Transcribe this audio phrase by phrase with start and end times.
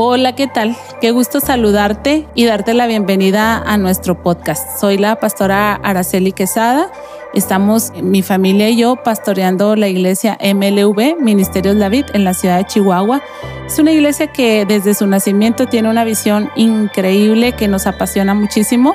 [0.00, 0.76] Hola, ¿qué tal?
[1.00, 4.78] Qué gusto saludarte y darte la bienvenida a nuestro podcast.
[4.78, 6.92] Soy la pastora Araceli Quesada.
[7.34, 12.66] Estamos, mi familia y yo, pastoreando la iglesia MLV, Ministerios David, en la ciudad de
[12.66, 13.22] Chihuahua.
[13.66, 18.94] Es una iglesia que desde su nacimiento tiene una visión increíble que nos apasiona muchísimo.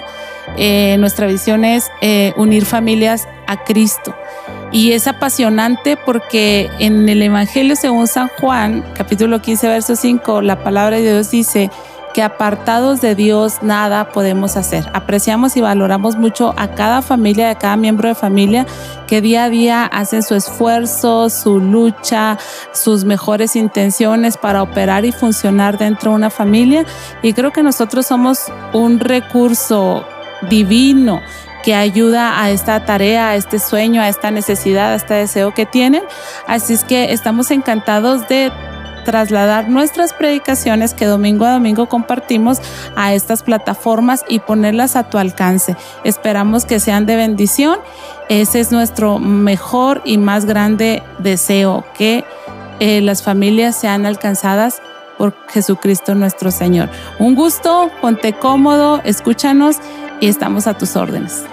[0.56, 4.16] Eh, nuestra visión es eh, unir familias a Cristo.
[4.74, 10.64] Y es apasionante porque en el Evangelio según San Juan, capítulo 15, verso 5, la
[10.64, 11.70] palabra de Dios dice
[12.12, 14.90] que apartados de Dios nada podemos hacer.
[14.94, 18.66] Apreciamos y valoramos mucho a cada familia, a cada miembro de familia
[19.06, 22.40] que día a día hacen su esfuerzo, su lucha,
[22.72, 26.84] sus mejores intenciones para operar y funcionar dentro de una familia.
[27.22, 30.04] Y creo que nosotros somos un recurso
[30.50, 31.22] divino
[31.64, 35.66] que ayuda a esta tarea, a este sueño, a esta necesidad, a este deseo que
[35.66, 36.04] tienen.
[36.46, 38.52] Así es que estamos encantados de
[39.04, 42.60] trasladar nuestras predicaciones que domingo a domingo compartimos
[42.96, 45.76] a estas plataformas y ponerlas a tu alcance.
[46.04, 47.80] Esperamos que sean de bendición.
[48.30, 52.24] Ese es nuestro mejor y más grande deseo, que
[52.80, 54.82] eh, las familias sean alcanzadas
[55.18, 56.90] por Jesucristo nuestro Señor.
[57.20, 59.78] Un gusto, ponte cómodo, escúchanos
[60.20, 61.44] y estamos a tus órdenes.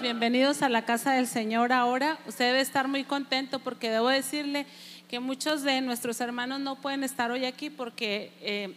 [0.00, 2.18] Bienvenidos a la casa del Señor ahora.
[2.26, 4.66] Usted debe estar muy contento porque debo decirle
[5.08, 8.74] que muchos de nuestros hermanos no pueden estar hoy aquí porque eh,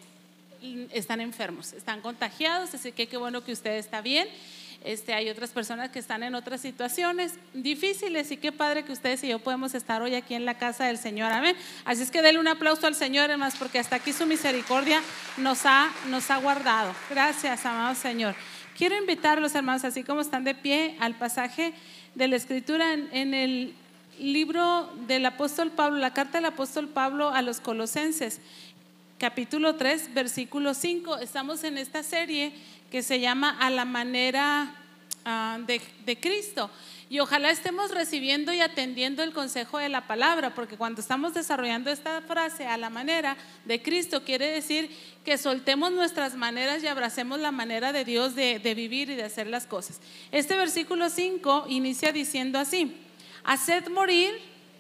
[0.93, 4.27] están enfermos, están contagiados, así que qué bueno que usted está bien.
[4.83, 9.23] Este, hay otras personas que están en otras situaciones difíciles y qué padre que ustedes
[9.23, 11.31] y yo podemos estar hoy aquí en la casa del Señor.
[11.31, 11.55] Amén.
[11.85, 15.01] Así es que denle un aplauso al Señor, hermanos, porque hasta aquí su misericordia
[15.37, 16.95] nos ha, nos ha guardado.
[17.11, 18.33] Gracias, amado Señor.
[18.75, 21.73] Quiero invitarlos, hermanos, así como están de pie, al pasaje
[22.15, 23.75] de la Escritura en, el
[24.19, 28.39] libro del apóstol Pablo, la carta del apóstol Pablo a los colosenses,
[29.19, 31.19] capítulo 3, versículo 5.
[31.19, 32.53] Estamos en esta serie
[32.91, 34.75] que se llama A la manera
[35.25, 36.69] ah, de, de Cristo.
[37.11, 41.91] Y ojalá estemos recibiendo y atendiendo el consejo de la palabra, porque cuando estamos desarrollando
[41.91, 43.35] esta frase a la manera
[43.65, 44.89] de Cristo, quiere decir
[45.25, 49.47] que soltemos nuestras maneras y abracemos la manera de Dios de, vivir y de hacer
[49.47, 49.99] las cosas.
[50.31, 52.95] Este versículo 5 inicia diciendo así,
[53.43, 54.31] haced morir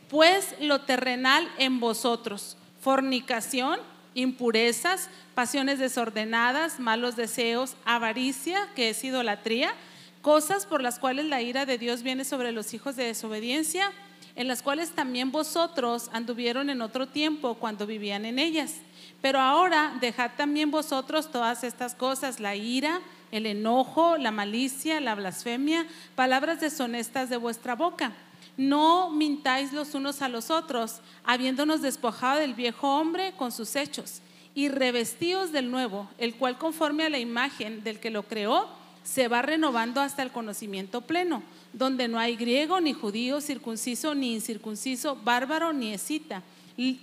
[0.07, 3.77] pues lo terrenal en vosotros, fornicación,
[4.13, 9.73] impurezas, pasiones desordenadas, malos deseos, avaricia, que es idolatría
[10.21, 13.91] cosas por las cuales la ira de Dios viene sobre los hijos de desobediencia,
[14.35, 18.75] en las cuales también vosotros anduvieron en otro tiempo cuando vivían en ellas.
[19.21, 23.01] Pero ahora dejad también vosotros todas estas cosas, la ira,
[23.31, 25.85] el enojo, la malicia, la blasfemia,
[26.15, 28.13] palabras deshonestas de vuestra boca.
[28.57, 34.21] No mintáis los unos a los otros, habiéndonos despojado del viejo hombre con sus hechos,
[34.53, 38.67] y revestíos del nuevo, el cual conforme a la imagen del que lo creó,
[39.03, 41.41] se va renovando hasta el conocimiento pleno,
[41.73, 46.43] donde no hay griego ni judío, circunciso ni incircunciso, bárbaro ni escita,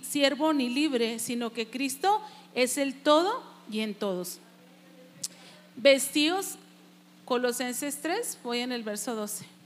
[0.01, 2.21] siervo ni libre, sino que Cristo
[2.53, 4.39] es el todo y en todos.
[5.75, 6.55] Vestidos,
[7.25, 9.58] Colosenses 3, voy en el verso 12.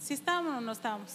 [0.00, 1.10] ¿Sí estábamos o no estábamos?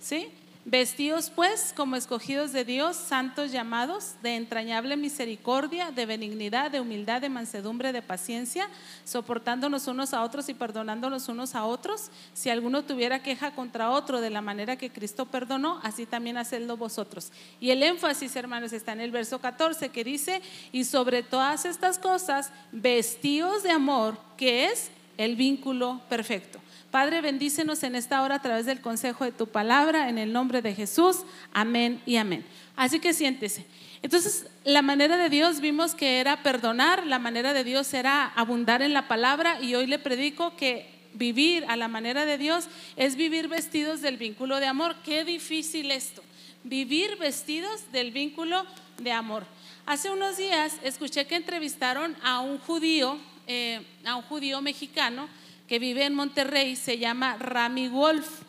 [0.00, 0.28] ¿Sí?
[0.64, 7.20] Vestidos pues como escogidos de Dios, santos llamados, de entrañable misericordia, de benignidad, de humildad,
[7.20, 8.68] de mansedumbre, de paciencia,
[9.04, 12.10] soportándonos unos a otros y perdonándonos unos a otros.
[12.34, 16.76] Si alguno tuviera queja contra otro de la manera que Cristo perdonó, así también hacedlo
[16.76, 17.30] vosotros.
[17.60, 20.42] Y el énfasis, hermanos, está en el verso 14 que dice,
[20.72, 26.58] y sobre todas estas cosas, vestidos de amor, que es el vínculo perfecto.
[26.90, 30.62] Padre, bendícenos en esta hora a través del consejo de tu palabra, en el nombre
[30.62, 31.18] de Jesús.
[31.52, 32.46] Amén y amén.
[32.76, 33.66] Así que siéntese.
[34.00, 38.80] Entonces, la manera de Dios vimos que era perdonar, la manera de Dios era abundar
[38.80, 43.16] en la palabra y hoy le predico que vivir a la manera de Dios es
[43.16, 44.96] vivir vestidos del vínculo de amor.
[45.04, 46.22] Qué difícil esto,
[46.64, 48.64] vivir vestidos del vínculo
[48.98, 49.44] de amor.
[49.84, 55.28] Hace unos días escuché que entrevistaron a un judío, eh, a un judío mexicano,
[55.68, 58.42] que vive en Monterrey, se llama Rami Wolf.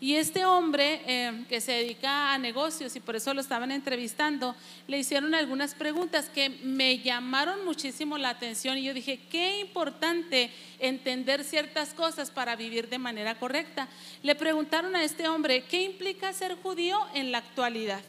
[0.00, 4.54] Y este hombre eh, que se dedica a negocios y por eso lo estaban entrevistando,
[4.86, 10.50] le hicieron algunas preguntas que me llamaron muchísimo la atención y yo dije, qué importante
[10.78, 13.88] entender ciertas cosas para vivir de manera correcta.
[14.22, 18.02] Le preguntaron a este hombre, ¿qué implica ser judío en la actualidad?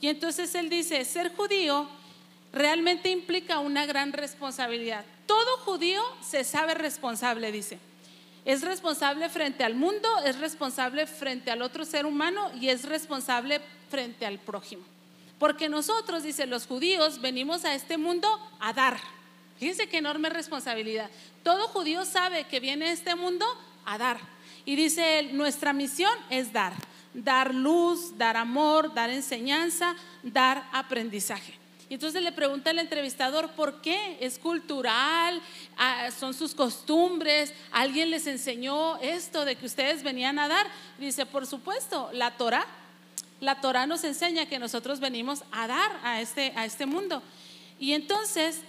[0.00, 1.88] Y entonces él dice, ser judío
[2.52, 5.04] realmente implica una gran responsabilidad.
[5.26, 7.89] Todo judío se sabe responsable, dice.
[8.44, 13.60] Es responsable frente al mundo, es responsable frente al otro ser humano y es responsable
[13.88, 14.82] frente al prójimo.
[15.38, 18.28] Porque nosotros, dice los judíos, venimos a este mundo
[18.58, 18.98] a dar.
[19.58, 21.10] Fíjense qué enorme responsabilidad.
[21.42, 23.44] Todo judío sabe que viene a este mundo
[23.84, 24.18] a dar.
[24.64, 26.72] Y dice él, nuestra misión es dar.
[27.12, 31.59] Dar luz, dar amor, dar enseñanza, dar aprendizaje.
[31.90, 34.16] Y entonces le pregunta al entrevistador, ¿por qué?
[34.20, 35.42] ¿Es cultural?
[35.76, 37.52] Ah, ¿Son sus costumbres?
[37.72, 40.68] ¿Alguien les enseñó esto de que ustedes venían a dar?
[41.00, 42.64] Dice, por supuesto, la Torah.
[43.40, 47.24] La Torah nos enseña que nosotros venimos a dar a este, a este mundo.
[47.80, 48.60] Y entonces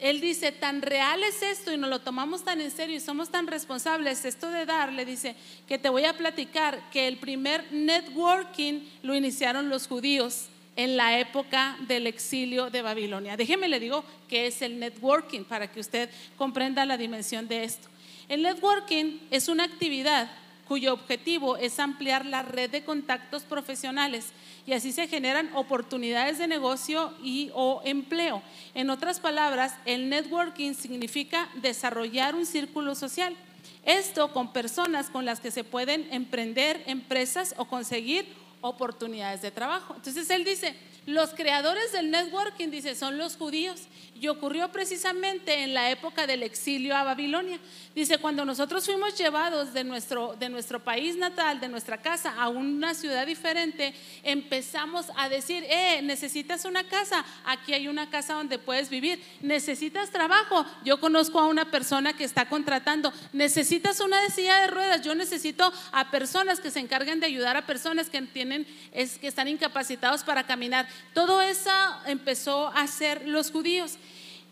[0.00, 3.28] él dice, tan real es esto y nos lo tomamos tan en serio y somos
[3.28, 5.36] tan responsables, esto de dar, le dice,
[5.68, 11.18] que te voy a platicar que el primer networking lo iniciaron los judíos en la
[11.18, 13.36] época del exilio de Babilonia.
[13.36, 17.88] Déjeme le digo que es el networking para que usted comprenda la dimensión de esto.
[18.28, 20.30] El networking es una actividad
[20.68, 24.32] cuyo objetivo es ampliar la red de contactos profesionales
[24.66, 28.42] y así se generan oportunidades de negocio y o empleo.
[28.74, 33.36] En otras palabras, el networking significa desarrollar un círculo social.
[33.84, 38.26] Esto con personas con las que se pueden emprender empresas o conseguir
[38.68, 39.94] oportunidades de trabajo.
[39.96, 40.74] Entonces él dice,
[41.06, 43.82] los creadores del networking, dice, son los judíos.
[44.18, 47.60] Y ocurrió precisamente en la época del exilio a Babilonia.
[47.94, 52.48] Dice, cuando nosotros fuimos llevados de nuestro, de nuestro país natal, de nuestra casa, a
[52.48, 58.58] una ciudad diferente, empezamos a decir, eh, necesitas una casa, aquí hay una casa donde
[58.58, 59.22] puedes vivir.
[59.42, 63.12] Necesitas trabajo, yo conozco a una persona que está contratando.
[63.32, 67.66] Necesitas una silla de ruedas, yo necesito a personas que se encarguen de ayudar a
[67.66, 70.88] personas que tienen, que están incapacitados para caminar.
[71.14, 71.70] Todo eso
[72.06, 73.96] empezó a hacer los judíos.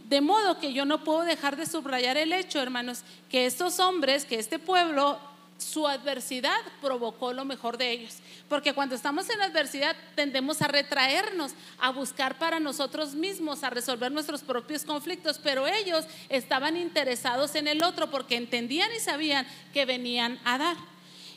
[0.09, 4.25] De modo que yo no puedo dejar de subrayar el hecho, hermanos, que estos hombres,
[4.25, 5.19] que este pueblo,
[5.59, 8.17] su adversidad provocó lo mejor de ellos.
[8.49, 14.13] Porque cuando estamos en adversidad tendemos a retraernos, a buscar para nosotros mismos, a resolver
[14.13, 19.85] nuestros propios conflictos, pero ellos estaban interesados en el otro porque entendían y sabían que
[19.85, 20.77] venían a dar.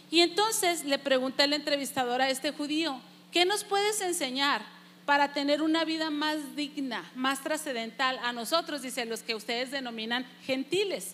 [0.10, 3.00] Y entonces le pregunta el entrevistador a este judío,
[3.32, 4.77] ¿qué nos puedes enseñar
[5.08, 10.28] para tener una vida más digna, más trascendental a nosotros, dice, los que ustedes denominan
[10.44, 11.14] gentiles.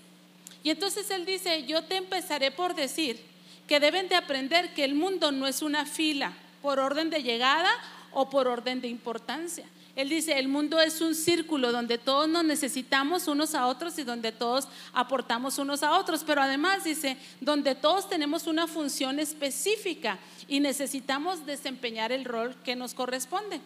[0.64, 3.22] Y entonces él dice, yo te empezaré por decir
[3.68, 7.70] que deben de aprender que el mundo no es una fila por orden de llegada
[8.14, 9.66] o por orden de importancia.
[9.96, 14.04] Él dice, el mundo es un círculo donde todos nos necesitamos unos a otros y
[14.04, 20.18] donde todos aportamos unos a otros, pero además dice, donde todos tenemos una función específica
[20.48, 23.62] y necesitamos desempeñar el rol que nos corresponde.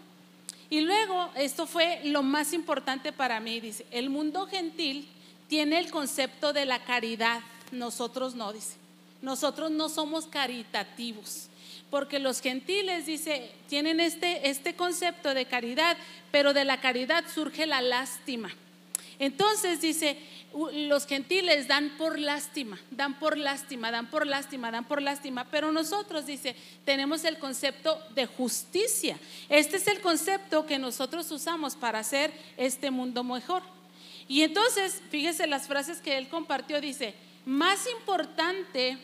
[0.69, 5.07] Y luego, esto fue lo más importante para mí, dice, el mundo gentil
[5.47, 7.39] tiene el concepto de la caridad,
[7.71, 8.75] nosotros no, dice,
[9.21, 11.47] nosotros no somos caritativos,
[11.89, 15.95] porque los gentiles, dice, tienen este, este concepto de caridad,
[16.31, 18.53] pero de la caridad surge la lástima.
[19.19, 20.17] Entonces dice,
[20.73, 25.71] los gentiles dan por lástima, dan por lástima, dan por lástima, dan por lástima, pero
[25.71, 26.55] nosotros, dice,
[26.85, 29.17] tenemos el concepto de justicia.
[29.49, 33.63] Este es el concepto que nosotros usamos para hacer este mundo mejor.
[34.27, 37.15] Y entonces, fíjese las frases que él compartió, dice,
[37.45, 38.97] más importante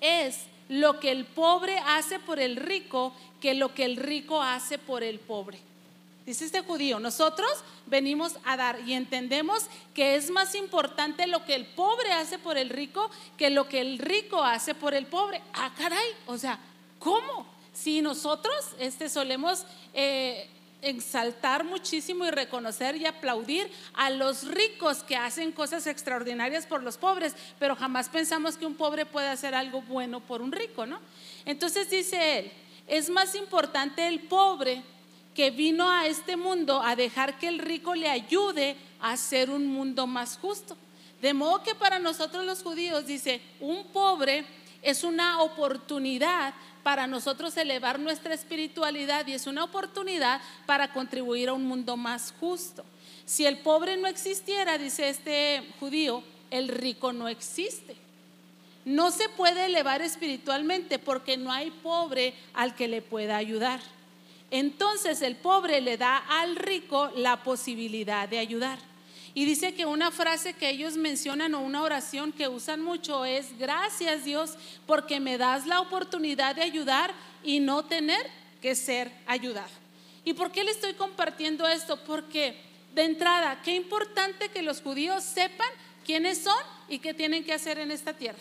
[0.00, 4.78] es lo que el pobre hace por el rico que lo que el rico hace
[4.78, 5.58] por el pobre.
[6.26, 7.50] Dice este judío, nosotros
[7.84, 12.56] venimos a dar y entendemos que es más importante lo que el pobre hace por
[12.56, 15.42] el rico que lo que el rico hace por el pobre.
[15.52, 16.58] Ah, caray, o sea,
[16.98, 17.46] ¿cómo?
[17.74, 20.48] Si nosotros este, solemos eh,
[20.80, 26.96] exaltar muchísimo y reconocer y aplaudir a los ricos que hacen cosas extraordinarias por los
[26.96, 31.00] pobres, pero jamás pensamos que un pobre puede hacer algo bueno por un rico, ¿no?
[31.44, 32.52] Entonces dice él,
[32.86, 34.82] es más importante el pobre
[35.34, 39.66] que vino a este mundo a dejar que el rico le ayude a hacer un
[39.66, 40.76] mundo más justo.
[41.20, 44.44] De modo que para nosotros los judíos, dice, un pobre
[44.82, 51.54] es una oportunidad para nosotros elevar nuestra espiritualidad y es una oportunidad para contribuir a
[51.54, 52.84] un mundo más justo.
[53.24, 57.96] Si el pobre no existiera, dice este judío, el rico no existe.
[58.84, 63.80] No se puede elevar espiritualmente porque no hay pobre al que le pueda ayudar.
[64.54, 68.78] Entonces el pobre le da al rico la posibilidad de ayudar.
[69.34, 73.58] Y dice que una frase que ellos mencionan o una oración que usan mucho es,
[73.58, 74.54] gracias Dios
[74.86, 78.24] porque me das la oportunidad de ayudar y no tener
[78.62, 79.72] que ser ayudado.
[80.24, 81.98] ¿Y por qué le estoy compartiendo esto?
[82.04, 82.56] Porque
[82.94, 85.66] de entrada, qué importante que los judíos sepan
[86.06, 88.38] quiénes son y qué tienen que hacer en esta tierra.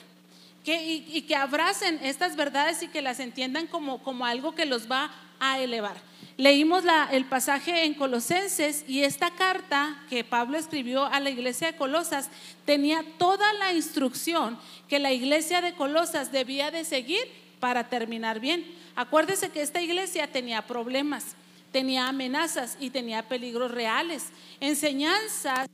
[0.64, 4.90] y, y, que abracen estas verdades y que las entiendan como, como algo que los
[4.90, 5.98] va a elevar.
[6.38, 11.78] Leímos el pasaje en Colosenses y esta carta que Pablo escribió a la iglesia de
[11.78, 12.30] Colosas
[12.66, 17.24] tenía toda la instrucción que la iglesia de Colosas debía de seguir
[17.60, 18.66] para terminar bien.
[18.96, 21.36] Acuérdese que esta iglesia tenía problemas,
[21.72, 25.68] tenía amenazas y tenía peligros reales, enseñanzas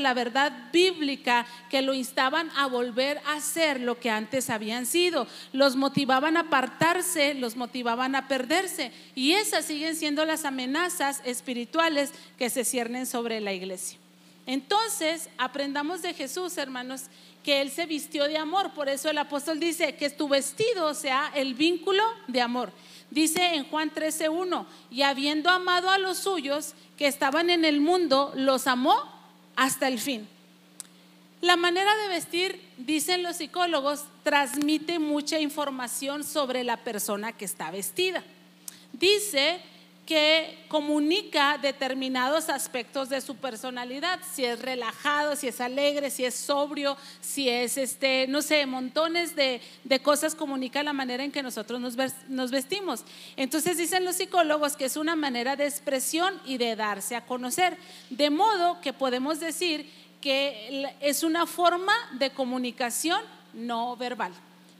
[0.00, 5.26] la verdad bíblica que lo instaban a volver a ser lo que antes habían sido.
[5.52, 8.92] Los motivaban a apartarse, los motivaban a perderse.
[9.14, 13.98] Y esas siguen siendo las amenazas espirituales que se ciernen sobre la iglesia.
[14.46, 17.02] Entonces, aprendamos de Jesús, hermanos,
[17.44, 18.72] que Él se vistió de amor.
[18.72, 22.72] Por eso el apóstol dice que tu vestido sea el vínculo de amor.
[23.10, 28.32] Dice en Juan 13:1, y habiendo amado a los suyos que estaban en el mundo,
[28.34, 29.21] los amó
[29.56, 30.28] hasta el fin.
[31.40, 37.70] La manera de vestir, dicen los psicólogos, transmite mucha información sobre la persona que está
[37.72, 38.22] vestida.
[38.92, 39.60] Dice
[40.06, 46.34] que comunica determinados aspectos de su personalidad, si es relajado, si es alegre, si es
[46.34, 49.60] sobrio, si es, este, no sé, montones de,
[50.02, 51.96] cosas comunica la manera en que nosotros nos,
[52.28, 53.04] nos vestimos.
[53.36, 57.76] Entonces dicen los psicólogos que es una manera de expresión y de darse a conocer,
[58.10, 59.88] de modo que podemos decir
[60.20, 63.20] que es una forma de comunicación
[63.52, 64.32] no verbal.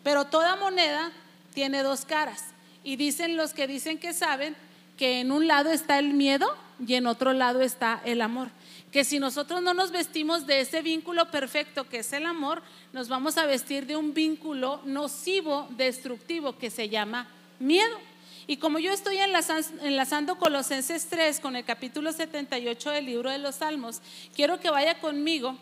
[0.03, 1.13] Pero toda moneda
[1.55, 2.47] tiene dos caras.
[2.83, 4.57] Y dicen los que dicen que saben
[5.03, 6.47] que en un lado está el miedo
[6.79, 8.51] y en otro lado está el amor.
[8.93, 13.09] Que si nosotros no nos vestimos de ese vínculo perfecto que es el amor, nos
[13.09, 17.27] vamos a vestir de un vínculo nocivo, destructivo, que se llama
[17.59, 17.99] miedo.
[18.47, 23.57] Y como yo estoy enlazando Colosenses 3 con el capítulo 78 del libro de los
[23.57, 24.01] Salmos,
[24.37, 25.59] quiero que vaya conmigo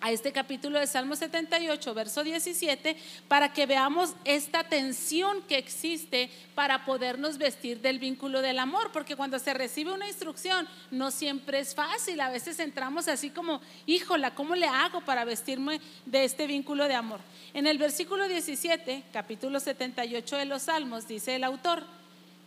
[0.00, 2.96] a este capítulo de Salmo 78, verso 17,
[3.28, 9.16] para que veamos esta tensión que existe para podernos vestir del vínculo del amor, porque
[9.16, 14.34] cuando se recibe una instrucción no siempre es fácil, a veces entramos así como, híjola,
[14.34, 17.20] ¿cómo le hago para vestirme de este vínculo de amor?
[17.54, 21.84] En el versículo 17, capítulo 78 de los Salmos, dice el autor,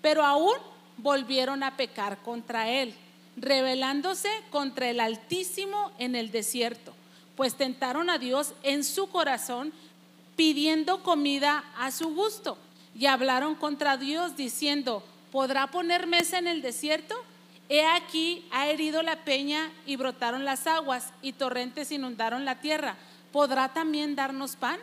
[0.01, 0.55] pero aún
[0.97, 2.93] volvieron a pecar contra él,
[3.35, 6.93] rebelándose contra el Altísimo en el desierto
[7.39, 9.71] pues tentaron a Dios en su corazón
[10.35, 12.57] pidiendo comida a su gusto
[12.93, 17.15] y hablaron contra Dios diciendo, ¿podrá poner mesa en el desierto?
[17.69, 22.97] He aquí, ha herido la peña y brotaron las aguas y torrentes inundaron la tierra.
[23.31, 24.77] ¿Podrá también darnos pan?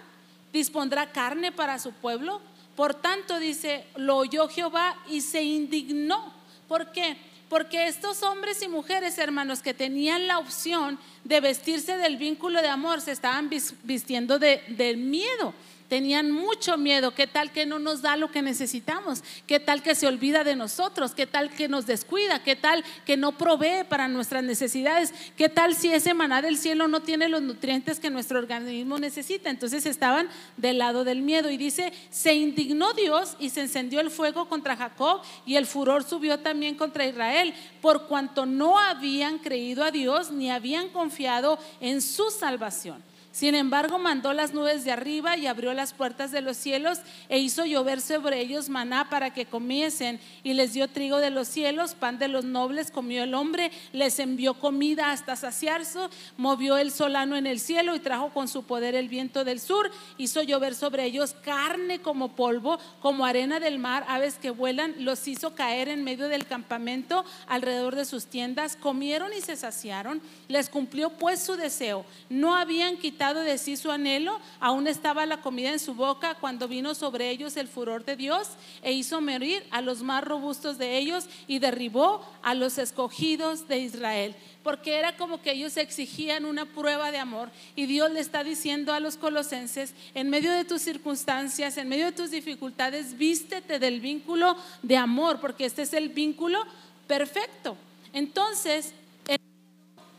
[0.50, 2.40] ¿Dispondrá carne para su pueblo?
[2.74, 6.32] Por tanto, dice, lo oyó Jehová y se indignó.
[6.68, 7.18] ¿Por qué?
[7.48, 12.68] Porque estos hombres y mujeres, hermanos, que tenían la opción de vestirse del vínculo de
[12.68, 13.48] amor, se estaban
[13.84, 15.54] vistiendo de, miedo.
[15.88, 17.14] Tenían mucho miedo.
[17.14, 19.22] ¿Qué tal que no nos da lo que necesitamos?
[19.46, 21.14] ¿Qué tal que se olvida de nosotros?
[21.14, 22.42] ¿Qué tal que nos descuida?
[22.42, 25.14] ¿Qué tal que no provee para nuestras necesidades?
[25.36, 29.48] ¿Qué tal si ese maná del cielo no tiene los nutrientes que nuestro organismo necesita?
[29.48, 31.50] Entonces estaban del lado del miedo.
[31.50, 36.02] Y dice, se indignó Dios y se encendió el fuego contra Jacob y el furor
[36.02, 42.02] subió también contra Israel, por cuanto no habían creído a Dios ni habían confiado en
[42.02, 43.02] su salvación.
[43.36, 47.38] Sin embargo, mandó las nubes de arriba y abrió las puertas de los cielos e
[47.38, 50.18] hizo llover sobre ellos maná para que comiesen.
[50.42, 54.20] Y les dio trigo de los cielos, pan de los nobles comió el hombre, les
[54.20, 55.98] envió comida hasta saciarse,
[56.38, 59.90] movió el solano en el cielo y trajo con su poder el viento del sur,
[60.16, 65.28] hizo llover sobre ellos carne como polvo, como arena del mar, aves que vuelan, los
[65.28, 70.70] hizo caer en medio del campamento alrededor de sus tiendas, comieron y se saciaron, les
[70.70, 75.70] cumplió pues su deseo, no habían quitado de sí su anhelo, aún estaba la comida
[75.70, 78.48] en su boca cuando vino sobre ellos el furor de Dios
[78.82, 83.78] e hizo morir a los más robustos de ellos y derribó a los escogidos de
[83.78, 84.36] Israel.
[84.62, 88.92] Porque era como que ellos exigían una prueba de amor y Dios le está diciendo
[88.92, 94.00] a los colosenses, en medio de tus circunstancias, en medio de tus dificultades, vístete del
[94.00, 96.58] vínculo de amor, porque este es el vínculo
[97.06, 97.76] perfecto.
[98.12, 98.92] Entonces,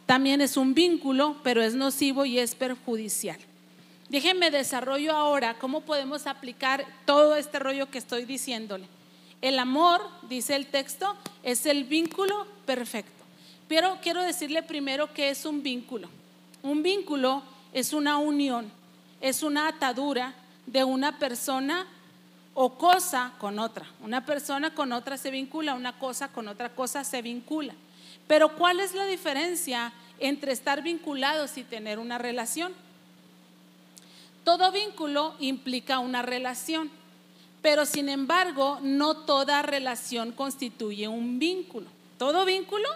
[0.07, 3.37] también es un vínculo, pero es nocivo y es perjudicial.
[4.09, 8.87] Déjenme desarrollo ahora cómo podemos aplicar todo este rollo que estoy diciéndole.
[9.41, 13.11] El amor, dice el texto, es el vínculo perfecto.
[13.67, 16.07] Pero quiero decirle primero que es un vínculo.
[16.63, 18.71] Un vínculo es una unión,
[19.19, 20.33] es una atadura
[20.65, 21.85] de una persona
[22.53, 23.85] o cosa con otra.
[24.01, 27.73] Una persona con otra se vincula, una cosa con otra cosa se vincula.
[28.27, 32.73] Pero ¿cuál es la diferencia entre estar vinculados y tener una relación?
[34.43, 36.89] Todo vínculo implica una relación,
[37.61, 41.87] pero sin embargo no toda relación constituye un vínculo.
[42.17, 42.87] Todo vínculo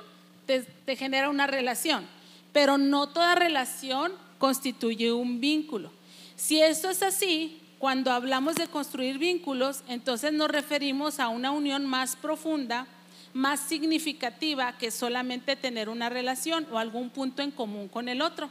[0.46, 2.06] te, genera una relación,
[2.54, 5.92] pero no toda relación constituye un vínculo.
[6.36, 11.86] Si esto es así, cuando hablamos de construir vínculos, entonces nos referimos a una unión
[11.86, 12.88] más profunda,
[13.34, 18.50] más significativa que solamente tener una relación o algún punto en común con el otro.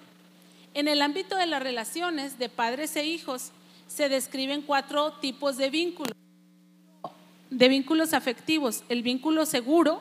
[0.74, 3.50] En el ámbito de las relaciones de padres e hijos
[3.88, 6.14] se describen cuatro tipos de vínculos.
[7.50, 10.00] De vínculos afectivos, el vínculo seguro,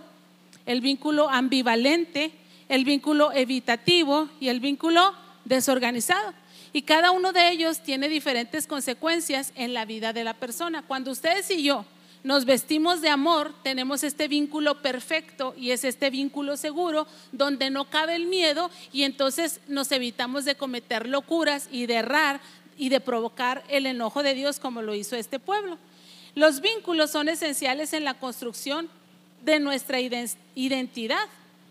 [0.65, 2.31] el vínculo ambivalente,
[2.69, 6.33] el vínculo evitativo y el vínculo desorganizado.
[6.71, 10.83] Y cada uno de ellos tiene diferentes consecuencias en la vida de la persona.
[10.83, 11.85] Cuando ustedes y yo
[12.23, 17.89] nos vestimos de amor, tenemos este vínculo perfecto y es este vínculo seguro donde no
[17.89, 22.41] cabe el miedo y entonces nos evitamos de cometer locuras y de errar
[22.77, 25.77] y de provocar el enojo de Dios como lo hizo este pueblo.
[26.35, 28.89] Los vínculos son esenciales en la construcción
[29.43, 31.25] de nuestra identidad,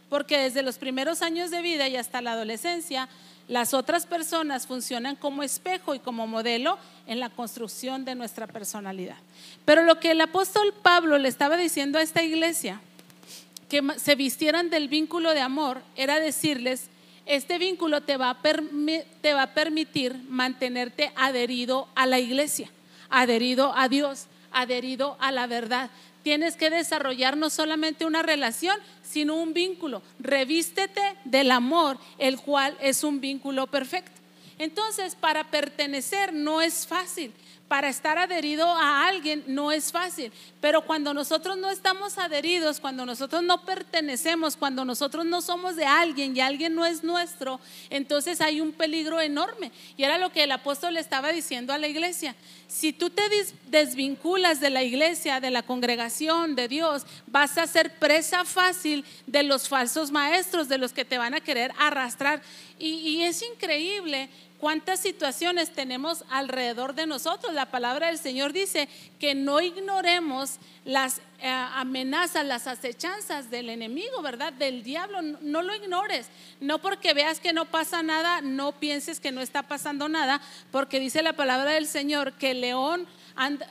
[0.09, 3.09] porque desde los primeros años de vida y hasta la adolescencia,
[3.49, 9.17] las otras personas funcionan como espejo y como modelo en la construcción de nuestra personalidad.
[9.65, 12.81] Pero lo que el apóstol Pablo le estaba diciendo a esta iglesia,
[13.69, 16.89] que se vistieran del vínculo de amor, era decirles,
[17.27, 22.71] este vínculo te va, a te va permitir mantenerte adherido a la iglesia,
[23.11, 25.91] adherido a Dios, adherido a la verdad.
[26.29, 30.03] Tienes que desarrollar no solamente una relación, sino un vínculo.
[30.19, 34.13] Revístete del amor, el cual es un vínculo perfecto.
[34.59, 37.33] Entonces, para pertenecer no es fácil
[37.69, 43.05] para estar adherido a alguien no es fácil, pero cuando nosotros no estamos adheridos, cuando
[43.05, 47.61] nosotros no pertenecemos, cuando nosotros no somos de alguien y alguien no es nuestro,
[47.91, 49.71] entonces hay un peligro enorme.
[49.97, 52.35] Y era lo que el apóstol le estaba diciendo a la iglesia.
[52.67, 53.23] Si tú te
[53.67, 59.43] desvinculas de la iglesia, de la congregación, de Dios, vas a ser presa fácil de
[59.43, 62.43] los falsos maestros, de los que te van a querer arrastrar.
[62.79, 67.55] Y, y es increíble cuántas situaciones tenemos alrededor de nosotros.
[67.55, 74.21] La palabra del Señor dice que no ignoremos las eh, amenazas, las acechanzas del enemigo,
[74.23, 74.53] ¿verdad?
[74.53, 75.23] Del diablo.
[75.23, 76.29] No, lo ignores.
[76.61, 80.41] No porque veas que no pasa nada, no pienses que no está pasando nada,
[80.71, 83.07] porque dice la palabra del Señor que el león,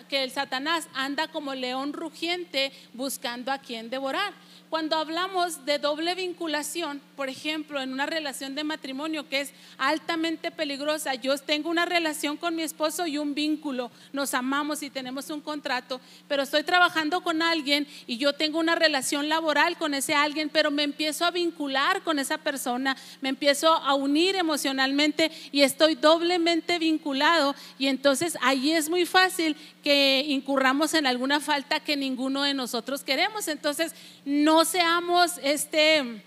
[0.08, 4.34] que el Satanás anda como león rugiente buscando a quien devorar.
[4.70, 10.52] Cuando hablamos de doble vinculación, por ejemplo, en una relación de matrimonio que es altamente
[10.52, 15.30] peligrosa, yo tengo una relación con mi esposo y un vínculo, nos amamos y tenemos
[15.30, 20.16] un contrato, pero estoy trabajando con alguien y yo tengo una relación laboral con ese
[20.16, 25.62] alguien, pero me empiezo a vincular con esa persona, me empiezo a unir emocionalmente y
[25.62, 29.56] estoy doblemente vinculado y entonces ahí es muy fácil
[29.88, 33.48] que incurramos en alguna falta que ninguno de nosotros queremos.
[33.48, 36.22] Entonces, no seamos este,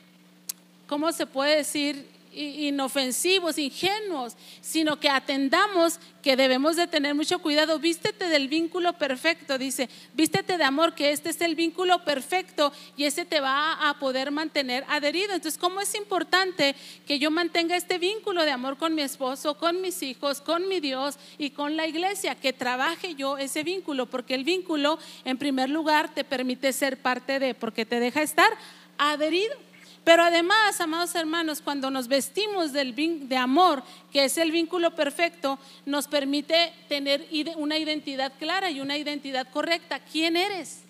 [0.87, 2.09] ¿cómo se puede decir?
[2.33, 7.79] Inofensivos, ingenuos, sino que atendamos que debemos de tener mucho cuidado.
[7.79, 13.05] Vístete del vínculo perfecto, dice, vístete de amor, que este es el vínculo perfecto y
[13.05, 15.33] ese te va a poder mantener adherido.
[15.33, 16.75] Entonces, ¿cómo es importante
[17.07, 20.81] que yo mantenga este vínculo de amor con mi esposo, con mis hijos, con mi
[20.81, 22.35] Dios y con la iglesia?
[22.35, 27.39] Que trabaje yo ese vínculo, porque el vínculo, en primer lugar, te permite ser parte
[27.39, 28.51] de, porque te deja estar
[28.99, 29.70] adherido.
[30.05, 32.95] Pero además, amados hermanos, cuando nos vestimos del
[33.29, 33.83] de amor,
[34.13, 40.01] que es el vínculo perfecto, nos permite tener una identidad clara y una identidad correcta.
[40.01, 40.81] ¿Quién eres?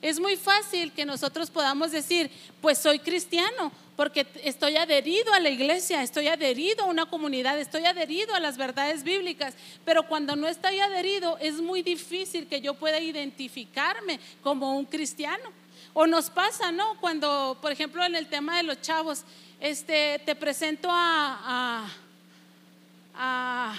[0.00, 5.50] Es muy fácil que nosotros podamos decir, pues soy cristiano, porque estoy adherido a la
[5.50, 10.46] iglesia, estoy adherido a una comunidad, estoy adherido a las verdades bíblicas, pero cuando no
[10.46, 15.63] estoy adherido es muy difícil que yo pueda identificarme como un cristiano.
[15.96, 16.96] O nos pasa, ¿no?
[17.00, 19.22] Cuando, por ejemplo, en el tema de los chavos,
[19.60, 21.86] este, te presento a,
[23.14, 23.74] a,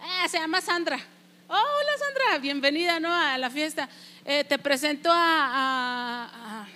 [0.00, 0.98] ah, se llama Sandra.
[1.46, 3.12] hola Sandra, bienvenida, ¿no?
[3.12, 3.90] A la fiesta.
[4.24, 6.66] Eh, te presento a,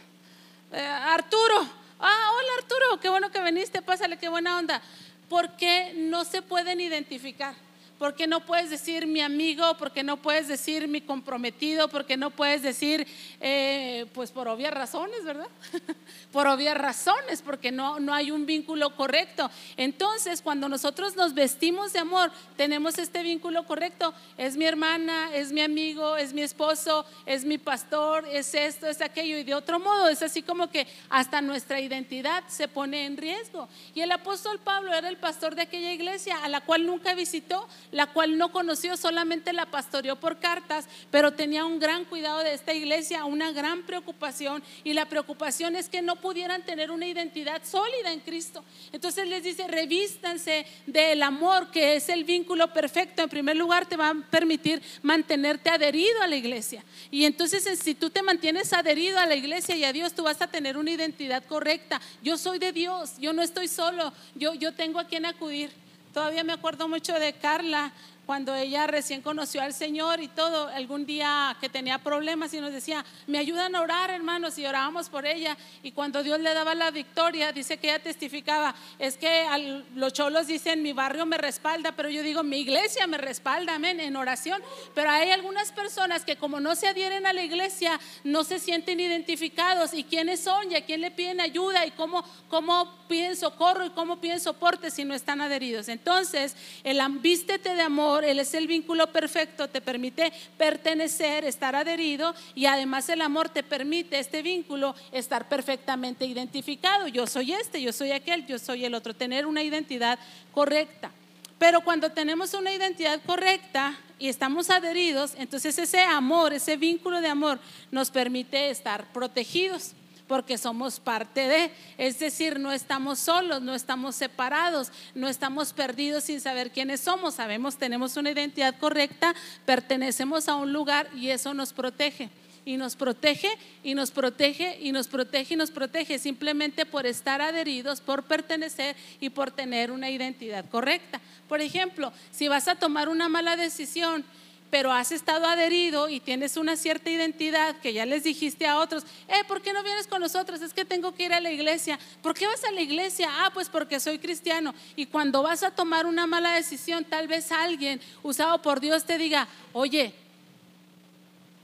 [0.71, 1.67] a Arturo.
[1.99, 4.83] Ah, hola Arturo, qué bueno que viniste, pásale, qué buena onda.
[5.31, 7.55] Porque no se pueden identificar
[7.99, 12.63] porque no puedes decir mi amigo, porque no puedes decir mi comprometido, porque no puedes
[12.63, 13.07] decir,
[13.41, 15.49] eh, pues por obvias razones, ¿verdad?
[16.33, 19.51] por obvias razones, porque no, no hay un vínculo correcto.
[19.77, 24.15] Entonces, cuando nosotros nos vestimos de amor, tenemos este vínculo correcto.
[24.37, 29.01] Es mi hermana, es mi amigo, es mi esposo, es mi pastor, es esto, es
[29.01, 29.39] aquello.
[29.39, 33.69] Y de otro modo, es así como que hasta nuestra identidad se pone en riesgo.
[33.95, 37.67] Y el apóstol Pablo era el pastor de aquella iglesia a la cual nunca visitó,
[37.91, 42.55] la cual no conoció, solamente la pastoreó por cartas, pero tenía un gran cuidado de
[42.55, 47.63] esta iglesia, una gran preocupación y la preocupación es que no pudieran tener una identidad
[47.65, 48.65] sólida en Cristo.
[48.93, 53.23] Entonces les dice, revístanse del amor que es el vínculo perfecto.
[53.23, 56.85] En primer lugar, te va a permitir mantenerte adherido a la iglesia.
[57.11, 60.41] Y entonces si tú te mantienes adherido a la iglesia y a Dios, tú vas
[60.43, 62.01] a tener una identidad correcta.
[62.23, 65.71] Yo soy de Dios, yo no estoy solo, yo, yo tengo a quien acudir.
[66.13, 67.93] Todavía me acuerdo mucho de Carla,
[68.29, 72.75] cuando ella recién conoció al Señor y todo, algún día que tenía problemas y nos
[72.75, 75.57] decía, me ayudan a orar hermanos y orábamos por ella.
[75.83, 79.47] Y cuando Dios le daba la victoria, dice que ella testificaba, es que
[79.95, 83.99] los cholos dicen, mi barrio me respalda, pero yo digo, mi iglesia me respalda, amén,
[83.99, 84.61] en oración,
[84.95, 89.01] pero hay algunas personas que como no se adhieren a la iglesia, no se sienten
[89.01, 89.95] identificados.
[89.95, 93.91] Y quiénes son y a quién le piden ayuda y cómo, cómo piden socorro y
[93.91, 95.89] cómo piden soporte si no están adheridos.
[95.89, 102.35] Entonces, el vístete de amor, él es el vínculo perfecto, te permite pertenecer, estar adherido
[102.55, 107.09] y además el amor te permite este vínculo estar perfectamente identificado.
[107.09, 110.19] Yo soy este, yo soy aquel, yo soy el otro, tener una identidad
[110.53, 111.11] correcta.
[111.59, 117.29] Pero cuando tenemos una identidad correcta y estamos adheridos, entonces ese amor, ese vínculo de
[117.29, 117.59] amor
[117.91, 119.95] nos permite estar protegidos
[120.29, 126.25] porque somos parte de, es decir, no estamos solos, no estamos separados, no estamos perdidos
[126.25, 131.55] sin saber quiénes somos, sabemos, tenemos una identidad correcta, pertenecemos a un lugar y eso
[131.55, 132.29] nos protege.
[132.65, 133.49] Y nos protege,
[133.83, 138.95] y nos protege, y nos protege, y nos protege, simplemente por estar adheridos, por pertenecer
[139.21, 141.19] y por tener una identidad correcta.
[141.49, 144.23] Por ejemplo, si vas a tomar una mala decisión,
[144.71, 149.05] pero has estado adherido y tienes una cierta identidad que ya les dijiste a otros,
[149.29, 150.61] eh, ¿por qué no vienes con nosotros?
[150.61, 151.99] Es que tengo que ir a la iglesia.
[152.23, 153.29] ¿Por qué vas a la iglesia?
[153.31, 154.75] Ah, pues porque soy cristiano.
[154.95, 159.17] Y cuando vas a tomar una mala decisión, tal vez alguien usado por Dios te
[159.17, 160.13] diga, oye,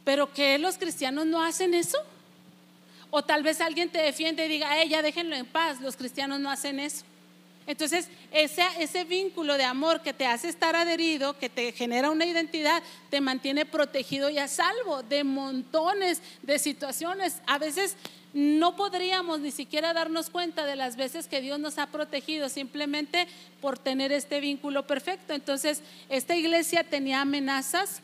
[0.05, 1.99] ¿pero que los cristianos no hacen eso?
[3.11, 6.41] O tal vez alguien te defiende y diga, eh, ya déjenlo en paz, los cristianos
[6.41, 7.05] no hacen eso.
[7.67, 12.27] Entonces, ese, ese vínculo de amor que te hace estar adherido, que te genera una
[12.27, 17.41] identidad, te mantiene protegido y a salvo de montones de situaciones.
[17.47, 17.97] A veces
[18.35, 23.29] no podríamos ni siquiera darnos cuenta de las veces que Dios nos ha protegido simplemente
[23.61, 25.33] por tener este vínculo perfecto.
[25.35, 28.03] Entonces, esta iglesia tenía amenazas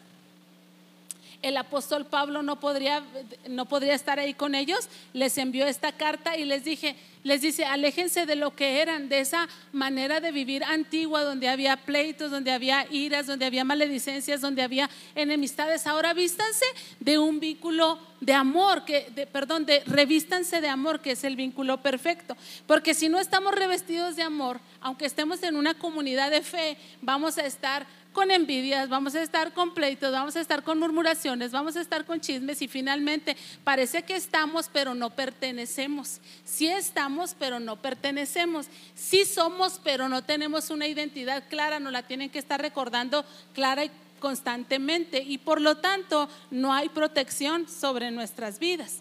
[1.42, 3.02] el apóstol Pablo no podría,
[3.48, 7.64] no podría estar ahí con ellos, les envió esta carta y les dije, les dice,
[7.64, 12.50] aléjense de lo que eran, de esa manera de vivir antigua, donde había pleitos, donde
[12.50, 15.86] había iras, donde había maledicencias, donde había enemistades.
[15.86, 16.64] Ahora vístanse
[16.98, 21.36] de un vínculo de amor, que, de, perdón, de revístanse de amor, que es el
[21.36, 22.36] vínculo perfecto.
[22.66, 27.38] Porque si no estamos revestidos de amor, aunque estemos en una comunidad de fe, vamos
[27.38, 31.76] a estar con envidias, vamos a estar con pleitos, vamos a estar con murmuraciones, vamos
[31.76, 36.20] a estar con chismes y finalmente parece que estamos pero no pertenecemos.
[36.44, 38.66] Sí estamos pero no pertenecemos.
[38.94, 43.84] Sí somos pero no tenemos una identidad clara, nos la tienen que estar recordando clara
[43.84, 48.98] y constantemente y por lo tanto no hay protección sobre nuestras vidas.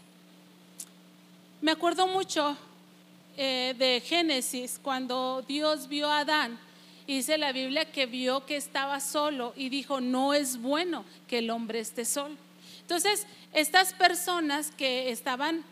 [1.61, 2.55] Me acuerdo mucho
[3.35, 6.59] eh, de Génesis cuando Dios vio a Adán
[7.15, 11.49] dice la Biblia que vio que estaba solo y dijo, no es bueno que el
[11.49, 12.35] hombre esté solo.
[12.81, 15.63] Entonces, estas personas que estaban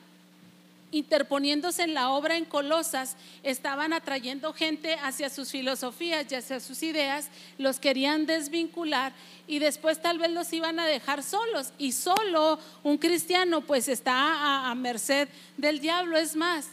[0.91, 6.81] interponiéndose en la obra en Colosas, estaban atrayendo gente hacia sus filosofías y hacia sus
[6.81, 9.13] ideas, los querían desvincular
[9.47, 11.73] y después tal vez los iban a dejar solos.
[11.77, 16.17] Y solo un cristiano pues está a, merced del diablo.
[16.17, 16.67] Es más,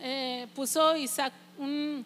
[0.00, 2.04] eh, puso Isaac un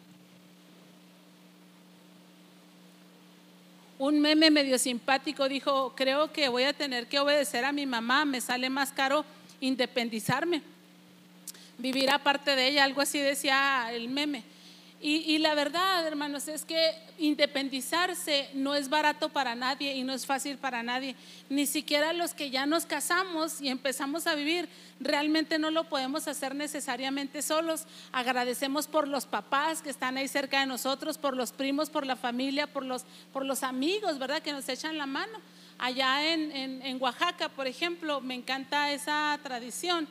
[4.00, 8.24] un meme medio simpático dijo, creo que voy a tener que obedecer a mi mamá,
[8.24, 9.26] me sale más caro
[9.60, 10.62] independizarme,
[11.76, 14.42] vivir aparte de ella, algo así decía el meme.
[15.02, 20.26] Y, la verdad, hermanos, es que independizarse no es barato para nadie y no es
[20.26, 21.16] fácil para nadie.
[21.48, 24.68] Ni siquiera los que ya nos casamos y empezamos a vivir,
[25.00, 27.84] realmente no lo podemos hacer necesariamente solos.
[28.12, 32.16] Agradecemos por los papás que están ahí cerca de nosotros, por los primos, por la
[32.16, 34.42] familia, por los, por los amigos, ¿verdad?
[34.42, 35.38] Que nos echan la mano.
[35.78, 40.06] Allá en, en Oaxaca, por ejemplo, me encanta esa tradición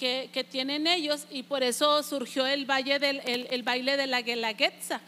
[0.00, 5.00] que, tienen ellos y por eso surgió el, valle del, el, baile de la Guelaguetza,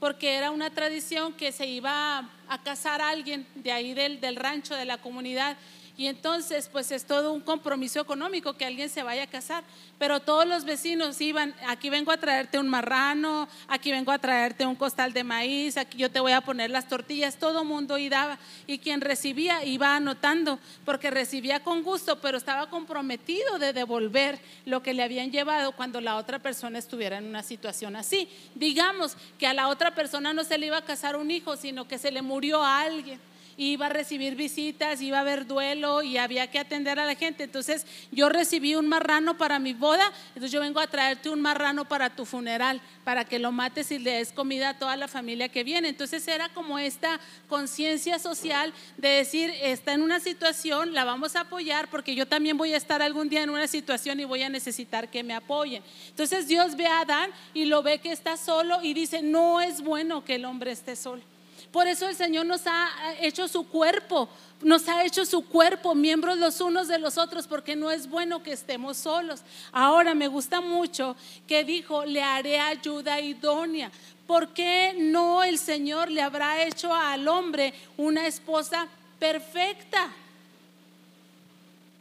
[0.00, 4.36] porque era una tradición que se iba a, casar a alguien de ahí del, del
[4.36, 5.58] rancho, de la comunidad,
[5.98, 9.64] y entonces pues es todo un compromiso económico que alguien se vaya a casar.
[9.98, 14.64] Pero todos los vecinos iban, aquí vengo a traerte un marrano, aquí vengo a traerte
[14.64, 18.08] un costal de maíz, aquí yo te voy a poner las tortillas, todo mundo y
[18.08, 18.38] daba.
[18.68, 24.84] Y quien recibía iba anotando, porque recibía con gusto, pero estaba comprometido de devolver lo
[24.84, 28.28] que le habían llevado cuando la otra persona estuviera en una situación así.
[28.54, 31.88] Digamos que a la otra persona no se le iba a casar un hijo, sino
[31.88, 33.18] que se le murió a alguien
[33.58, 37.42] iba a recibir visitas, iba a haber duelo y había que atender a la gente.
[37.42, 41.86] Entonces yo recibí un marrano para mi boda, entonces yo vengo a traerte un marrano
[41.86, 45.48] para tu funeral, para que lo mates y le des comida a toda la familia
[45.48, 45.88] que viene.
[45.88, 51.40] Entonces era como esta conciencia social de decir, está en una situación, la vamos a
[51.40, 54.48] apoyar porque yo también voy a estar algún día en una situación y voy a
[54.48, 55.82] necesitar que me apoyen.
[56.08, 59.80] Entonces Dios ve a Adán y lo ve que está solo y dice, no es
[59.80, 61.37] bueno que el hombre esté solo.
[61.72, 62.88] Por eso el Señor nos ha
[63.20, 64.28] hecho su cuerpo,
[64.62, 68.42] nos ha hecho su cuerpo, miembros los unos de los otros, porque no es bueno
[68.42, 69.42] que estemos solos.
[69.70, 71.14] Ahora me gusta mucho
[71.46, 73.92] que dijo, le haré ayuda idónea.
[74.26, 80.10] ¿Por qué no el Señor le habrá hecho al hombre una esposa perfecta?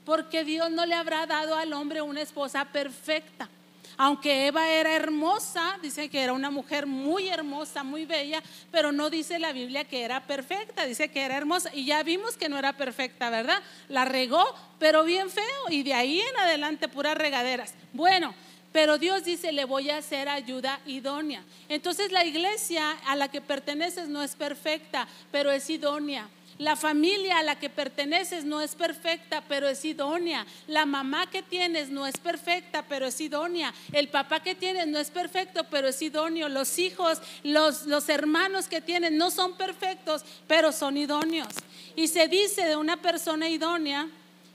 [0.06, 3.50] Porque Dios no le habrá dado al hombre una esposa perfecta.
[3.98, 9.10] Aunque Eva era hermosa, dice que era una mujer muy hermosa, muy bella, pero no
[9.10, 11.72] dice la Biblia que era perfecta, dice que era hermosa.
[11.74, 13.62] Y ya vimos que no era perfecta, ¿verdad?
[13.90, 14.46] La regó,
[14.78, 15.44] pero bien feo.
[15.70, 17.74] Y de ahí en adelante puras regaderas.
[17.92, 18.36] Bueno,
[18.72, 21.44] pero Dios dice, le voy a hacer ayuda idónea.
[21.68, 26.30] Entonces la iglesia a la que perteneces no es perfecta, pero es idónea.
[26.60, 30.46] La familia a la que perteneces no es perfecta, pero es idónea.
[30.66, 33.74] La mamá que tienes no es perfecta, pero es idónea.
[33.92, 36.50] El papá que tienes no es perfecto, pero es idóneo.
[36.50, 41.54] Los hijos, los, hermanos que tienes no son perfectos, pero son idóneos.
[41.96, 44.08] Y se dice de una persona idónea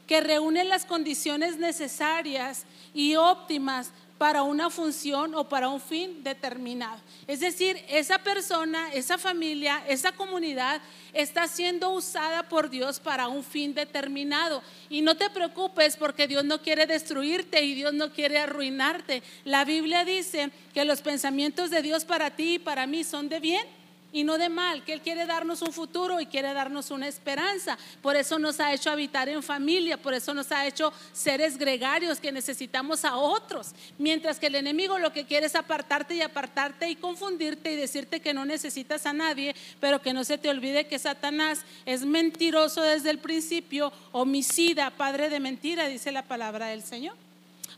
[0.08, 7.00] que reúne las condiciones necesarias y óptimas para una función o para un fin determinado.
[7.26, 10.80] Es decir, esa persona, esa familia, esa comunidad
[11.12, 14.62] está siendo usada por Dios para un fin determinado.
[14.88, 19.24] Y no te preocupes porque Dios no quiere destruirte y Dios no quiere arruinarte.
[19.42, 23.40] La Biblia dice que los pensamientos de Dios para ti y para mí son de
[23.40, 23.81] bien
[24.12, 27.78] y no de mal, que Él quiere darnos un futuro y quiere darnos una esperanza.
[28.02, 32.20] Por eso nos ha hecho habitar en familia, por eso nos ha hecho seres gregarios
[32.20, 33.72] que necesitamos a otros.
[33.98, 38.20] Mientras que el enemigo lo que quiere es apartarte y apartarte y confundirte y decirte
[38.20, 42.82] que no necesitas a nadie, pero que no se te olvide que Satanás es mentiroso
[42.82, 47.16] desde el principio, homicida, padre de mentira, dice la palabra del Señor.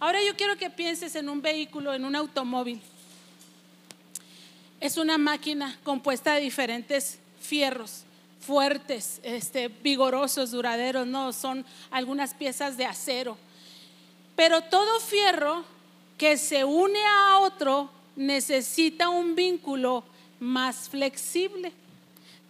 [0.01, 2.83] Ahora yo quiero que pienses en un vehículo, en un automóvil
[4.85, 8.05] es una máquina compuesta de diferentes fierros
[8.39, 13.39] fuertes, este, vigorosos, duraderos, no, son algunas piezas de acero.
[14.37, 15.65] Pero todo fierro
[16.19, 20.05] que se une a otro necesita un vínculo
[20.39, 21.73] más flexible.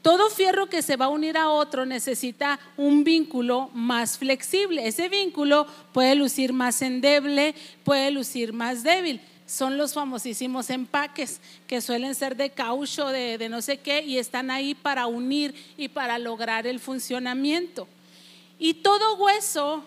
[0.03, 4.89] Todo fierro que se va a unir a otro necesita un vínculo más flexible.
[4.89, 11.81] Ese vínculo puede lucir más endeble, puede lucir más débil son los famosísimos empaques que
[11.81, 16.19] suelen ser de caucho, de, no sé qué, y están ahí para unir y para
[16.19, 17.87] lograr el funcionamiento.
[18.59, 19.85] Y todo hueso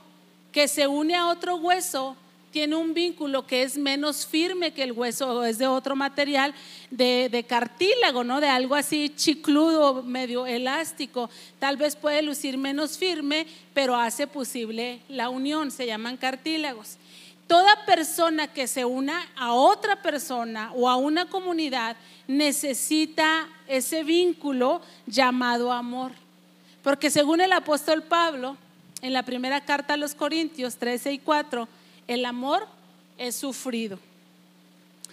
[0.51, 2.15] que se une a otro hueso
[2.51, 6.53] tiene un vínculo que es menos firme que el hueso es de otro material,
[6.89, 8.39] de, de, cartílago, ¿no?
[8.39, 11.29] De algo así chicludo, medio elástico.
[11.59, 16.97] Tal vez puede lucir menos firme, pero hace posible la unión, se llaman cartílagos.
[17.47, 21.95] Toda persona que se una a otra persona o a una comunidad
[22.27, 26.11] necesita ese vínculo llamado amor.
[26.83, 28.57] Porque según el apóstol Pablo,
[29.01, 31.67] en la primera carta a los Corintios 13 y 4,
[32.07, 32.67] el amor
[33.17, 33.97] es sufrido.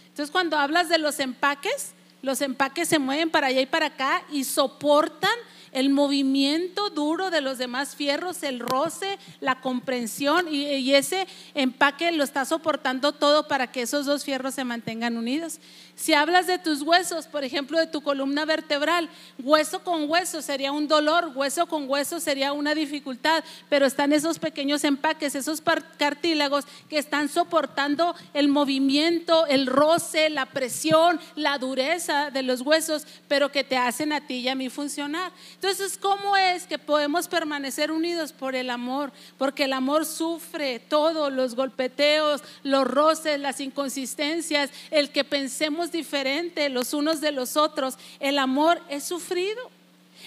[0.09, 1.92] Entonces cuando hablas de los empaques,
[2.23, 5.31] los empaques se mueven para allá y para acá y soportan
[5.75, 12.23] el movimiento duro de los demás fierros, el roce, la comprensión y, ese empaque lo
[12.23, 15.59] está soportando todo para que esos dos fierros se mantengan unidos.
[15.96, 20.72] Si hablas de tus huesos, por ejemplo, de tu columna vertebral, hueso con hueso sería
[20.72, 25.62] un dolor, hueso con hueso sería una dificultad, pero están esos pequeños empaques, esos
[25.96, 33.07] cartílagos que están soportando el movimiento, el roce, la presión, la dureza de los huesos,
[33.28, 35.30] pero que te hacen a ti y a mí funcionar.
[35.54, 39.12] Entonces, ¿cómo es que podemos permanecer unidos por el amor?
[39.38, 46.68] Porque el amor sufre todo, los golpeteos, los roces, las inconsistencias, el que pensemos diferente
[46.68, 47.97] los unos de los otros.
[48.20, 49.70] El amor es sufrido.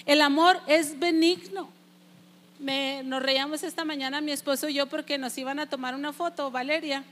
[0.06, 1.68] El amor es benigno.
[2.58, 6.12] me, nos reíamos esta mañana mi esposo y yo porque nos iban a tomar una
[6.12, 7.04] foto, Valeria.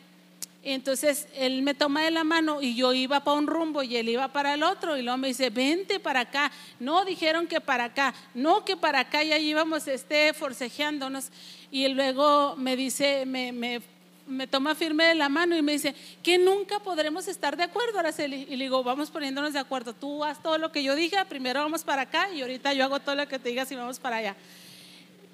[0.63, 4.09] Entonces él me toma de la mano y yo iba para un rumbo y él
[4.09, 6.51] iba para el otro y luego me dice, vente para acá.
[6.81, 11.29] No, dijeron que para acá, no que para acá y ahí íbamos este, forcejeándonos.
[11.71, 13.81] Y luego me dice, me,
[14.27, 17.99] me, toma firme de la mano y me dice, que nunca podremos estar de acuerdo,
[17.99, 18.47] Araceli.
[18.49, 19.95] Y le digo, vamos poniéndonos de acuerdo.
[19.95, 23.01] Tú haz todo lo que yo dije, primero vamos para acá y ahorita yo hago
[23.01, 24.37] todo lo que te digas y vamos para allá.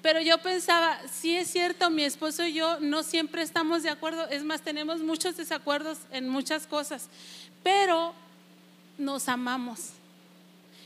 [0.01, 4.27] Pero yo pensaba, sí es cierto, mi esposo y yo no siempre estamos de acuerdo,
[4.27, 7.07] es más, tenemos muchos desacuerdos en muchas cosas,
[7.63, 8.13] pero
[8.97, 9.91] nos amamos.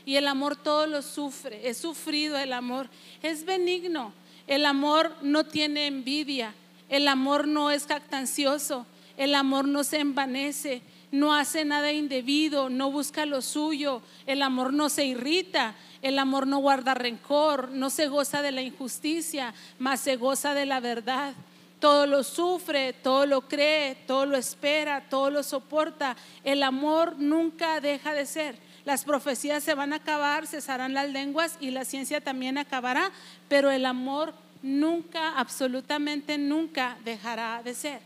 [0.06, 2.88] Y el amor todo lo sufre, es sufrido el amor,
[3.22, 4.12] es benigno.
[4.46, 6.54] El amor no tiene envidia,
[6.88, 12.90] el amor no es jactancioso, el amor no se envanece, no hace nada indebido, no
[12.90, 18.08] busca lo suyo, el amor no se irrita, el amor no guarda rencor, no se
[18.08, 21.34] goza de la injusticia, mas se goza de la verdad.
[21.80, 26.16] Todo lo sufre, todo lo cree, todo lo espera, todo lo soporta.
[26.42, 28.58] El amor nunca deja de ser.
[28.84, 33.10] Las profecías se van a acabar, cesarán las lenguas y la ciencia también acabará,
[33.48, 38.00] pero el amor nunca, absolutamente nunca dejará de ser.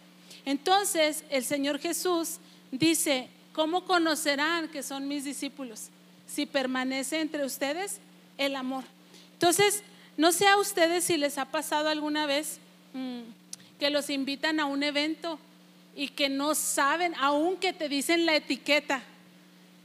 [0.44, 2.38] Entonces el Señor Jesús
[2.70, 5.90] dice, ¿cómo conocerán que son mis discípulos?
[6.32, 7.98] si permanece entre ustedes
[8.38, 8.84] el amor.
[9.34, 9.82] Entonces,
[10.16, 12.58] no sé a ustedes si les ha pasado alguna vez
[12.94, 13.20] mm,
[13.78, 15.38] que los invitan a un evento
[15.94, 19.02] y que no saben, aunque te dicen la etiqueta,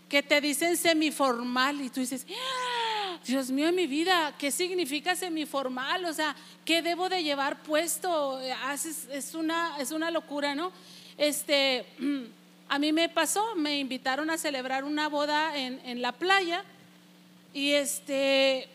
[0.08, 2.87] que te dicen semiformal y tú dices, ¡Ah!
[3.28, 6.06] Dios mío, en mi vida, ¿qué significa semiformal?
[6.06, 8.40] O sea, ¿qué debo de llevar puesto?
[8.40, 10.72] Es, una, es una locura, ¿no?
[11.18, 11.86] Este,
[12.70, 16.66] A mí me pasó, me invitaron a celebrar una boda en, la playa
[17.54, 18.68] y este,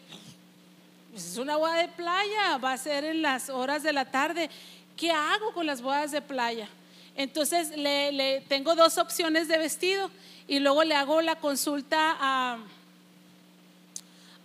[1.10, 4.48] pues es una boda de playa, va a ser en las horas de la tarde.
[4.96, 6.70] ¿Qué hago con las bodas de playa?
[7.16, 10.10] Entonces le, tengo dos opciones de vestido
[10.48, 12.58] y luego le hago la consulta a,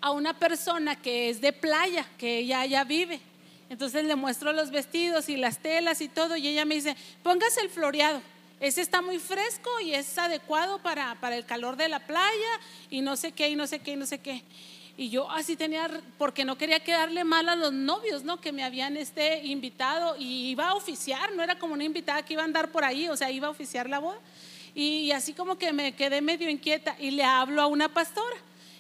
[0.02, 3.20] a una persona que es de playa, que ella ya vive.
[3.70, 7.62] Entonces le muestro los vestidos y las telas y todo y ella me dice, póngase
[7.62, 8.22] el floreado.
[8.60, 13.16] Ese está muy fresco y es adecuado para, el calor de la playa y no
[13.16, 14.44] sé qué, y no sé qué, y no sé qué.
[15.00, 18.42] Y yo así tenía, porque no quería quedarle mal a los novios, ¿no?
[18.42, 22.34] Que me habían este, invitado y iba a oficiar, no era como una invitada que
[22.34, 24.18] iba a andar por ahí, o sea, iba a oficiar la boda.
[24.74, 28.38] y así como que me quedé medio inquieta y le hablo a una pastora.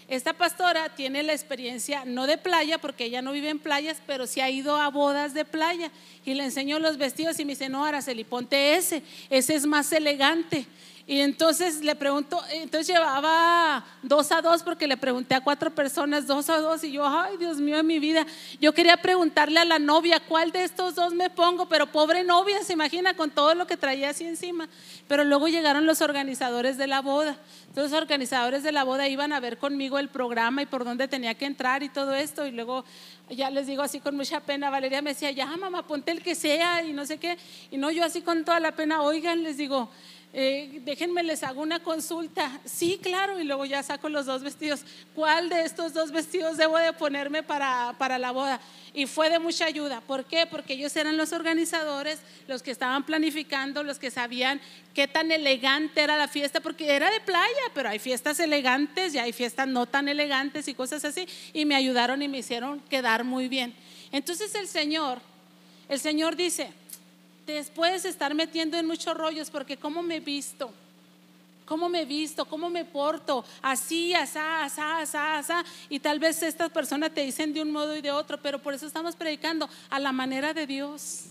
[0.07, 4.25] Esta pastora tiene la experiencia, no de playa, porque ella no vive en playas, pero
[4.25, 5.91] sí ha ido a bodas de playa.
[6.23, 9.91] Y le enseño los vestidos y me dice, no, Araceli, ponte ese, ese es más
[9.91, 10.65] elegante.
[11.09, 16.27] Y entonces le pregunto, entonces llevaba dos a dos porque le pregunté a cuatro personas,
[16.27, 18.27] dos a dos, y yo, ay Dios mío, en mi vida,
[18.59, 22.61] yo quería preguntarle a la novia cuál de estos dos me pongo, pero pobre novia,
[22.61, 24.67] se imagina con todo lo que traía así encima.
[25.07, 27.37] Pero luego llegaron los organizadores de la boda.
[27.67, 31.07] Entonces los organizadores de la boda iban a ver conmigo el programa y por dónde
[31.07, 32.45] tenía que entrar y todo esto.
[32.45, 32.83] Y luego
[33.29, 36.35] ya les digo así con mucha pena, Valeria me decía, ya mamá, ponte el que
[36.35, 37.37] sea y no sé qué.
[37.71, 39.89] Y no, yo así con toda la pena, oigan, les digo,
[40.39, 42.61] eh, déjenme les hago una consulta.
[42.63, 44.81] Sí, claro, y luego ya saco los dos vestidos.
[45.15, 48.61] ¿Cuál de estos dos vestidos debo de ponerme para, para la boda?
[48.93, 49.99] Y fue de mucha ayuda.
[49.99, 50.45] ¿Por qué?
[50.45, 54.61] Porque ellos eran los organizadores, los que estaban planificando, los que sabían
[54.93, 59.17] qué tan elegante era la fiesta, porque era de playa, pero hay fiestas elegantes y
[59.17, 61.27] hay fiestas no tan elegantes y cosas así.
[61.51, 63.73] Y me ayudaron y me hicieron quedar muy bien.
[64.11, 65.19] Entonces el Señor,
[65.89, 66.71] el Señor dice,
[67.53, 70.71] después estar metiendo en muchos rollos, porque cómo me he visto,
[71.65, 75.65] cómo me he visto, cómo me porto, así, asá, asá, asá, asá.
[75.89, 78.73] Y tal vez estas personas te dicen de un modo y de otro, pero por
[78.73, 81.25] eso estamos predicando a la manera de Dios.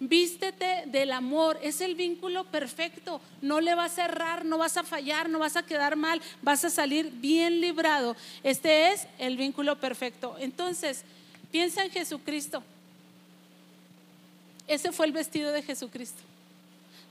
[0.00, 4.82] Vístete del amor, es el vínculo perfecto, no le vas a errar, no vas a
[4.82, 8.16] fallar, no vas a quedar mal, vas a salir bien librado.
[8.42, 10.36] Este es el vínculo perfecto.
[10.40, 11.04] Entonces,
[11.52, 12.62] piensa en Jesucristo.
[14.66, 16.22] Ese fue el vestido de Jesucristo.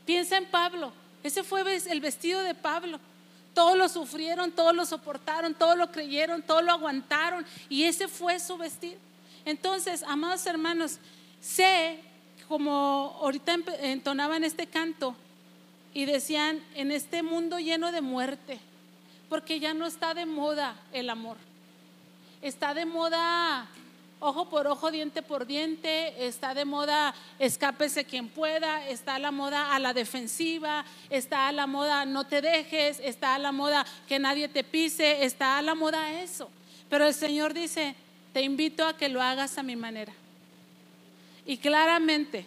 [0.06, 0.92] Piensa en Pablo.
[1.24, 3.00] Ese fue el vestido de Pablo.
[3.54, 7.46] Todos lo sufrieron, todos lo soportaron, todos lo creyeron, todos lo aguantaron.
[7.70, 8.98] Y ese fue su vestido.
[9.46, 10.98] Entonces, amados hermanos,
[11.40, 12.00] sé,
[12.48, 15.16] como ahorita entonaban este canto
[15.94, 18.60] y decían, en este mundo lleno de muerte,
[19.30, 21.38] porque ya no está de moda el amor.
[22.42, 23.68] Está de moda
[24.24, 29.76] ojo por ojo, diente por diente, está de moda escápese quien pueda, está la moda
[29.76, 34.20] a la defensiva, está a la moda no te dejes, está a la moda que
[34.20, 36.50] nadie te pise, está a la moda eso.
[36.90, 37.96] Pero el Señor dice,
[38.32, 40.14] te invito a que lo hagas a mi manera.
[41.46, 42.46] Y claramente,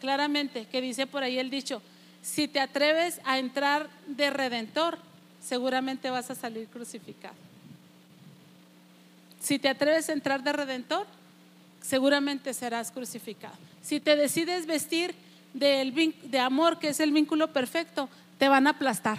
[0.00, 1.82] claramente, que dice por ahí el dicho,
[2.22, 4.98] si te atreves a entrar de redentor,
[5.42, 7.34] seguramente vas a salir crucificado.
[9.40, 11.06] Si te atreves a entrar de redentor,
[11.86, 13.54] seguramente serás crucificado.
[13.82, 15.14] Si te decides vestir
[15.54, 18.08] de amor, que es el vínculo perfecto,
[18.38, 19.18] te van a aplastar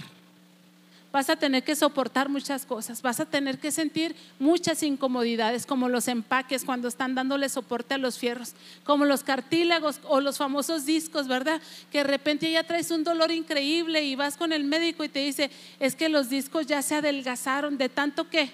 [1.11, 5.89] vas a tener que soportar muchas cosas, vas a tener que sentir muchas incomodidades, como
[5.89, 8.53] los empaques cuando están dándole soporte a los fierros,
[8.84, 11.61] como los cartílagos o los famosos discos, ¿verdad?
[11.91, 15.20] Que de repente ya traes un dolor increíble y vas con el médico y te
[15.20, 15.49] dice,
[15.80, 18.51] es que los discos ya se adelgazaron de tanto que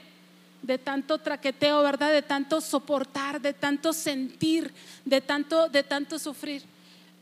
[0.64, 2.12] de tanto traqueteo, ¿verdad?
[2.12, 4.74] De tanto soportar, de tanto sentir,
[5.06, 6.64] de tanto, de tanto sufrir.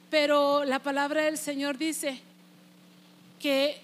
[0.09, 2.21] Pero la palabra del Señor dice
[3.39, 3.81] que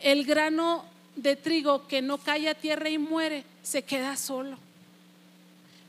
[0.00, 0.84] el grano
[1.14, 4.58] de trigo que no cae a tierra y muere, se queda solo.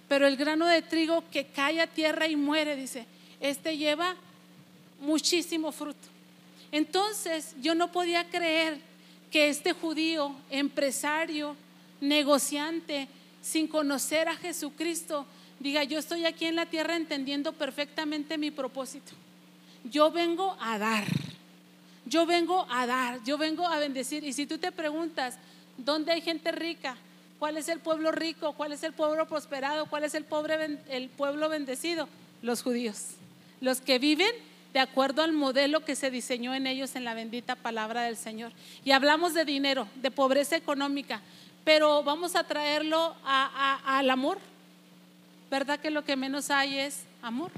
[0.08, 3.06] Pero el grano de trigo que cae a tierra y muere, dice,
[3.40, 4.16] este lleva
[5.00, 6.08] muchísimo fruto.
[6.72, 8.80] Entonces yo no podía creer
[9.32, 11.56] que este judío, empresario,
[12.02, 13.08] negociante,
[13.42, 15.26] sin conocer a Jesucristo,
[15.60, 19.14] diga, yo estoy aquí en la tierra entendiendo perfectamente mi propósito.
[19.84, 21.06] Yo vengo a dar.
[22.06, 24.24] Yo vengo a dar, yo vengo a bendecir.
[24.24, 25.38] Y si tú te preguntas,
[25.78, 26.96] ¿dónde hay gente rica?
[27.38, 28.54] ¿Cuál es el pueblo rico?
[28.54, 29.88] ¿Cuál es el pueblo prosperado?
[29.88, 32.08] ¿Cuál es el, pobre, el pueblo bendecido?
[32.42, 33.12] Los judíos.
[33.60, 34.32] Los que viven
[34.74, 38.52] de acuerdo al modelo que se diseñó en ellos en la bendita palabra del Señor.
[38.86, 41.22] Y hablamos de dinero, de pobreza económica,
[41.68, 44.38] pero vamos a traerlo al amor.
[45.52, 47.52] ¿Verdad que lo que menos hay es amor?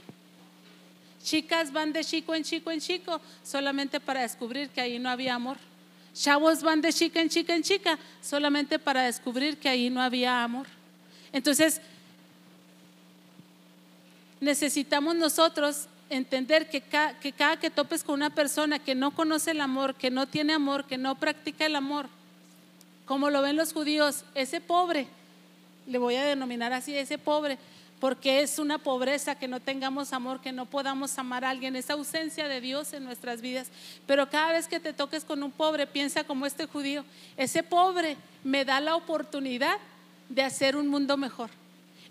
[1.23, 5.35] Chicas van de chico en chico en chico solamente para descubrir que ahí no había
[5.35, 5.57] amor.
[6.15, 10.43] Chavos van de chica en chica en chica solamente para descubrir que ahí no había
[10.43, 10.65] amor.
[11.31, 11.79] Entonces,
[14.41, 16.81] necesitamos nosotros entender que,
[17.21, 20.53] que cada que topes con una persona que no conoce el amor, que no tiene
[20.53, 22.09] amor, que no practica el amor,
[23.09, 25.07] como lo ven los judíos, ese pobre,
[25.87, 27.57] le voy a denominar así, ese pobre,
[27.99, 31.93] porque es una pobreza que no tengamos amor, que no podamos amar a alguien, esa
[31.93, 33.69] ausencia de Dios en nuestras vidas.
[34.05, 37.03] Pero cada vez que te toques con un pobre, piensa como este judío,
[37.35, 39.79] ese pobre me da la oportunidad
[40.29, 41.49] de hacer un mundo mejor.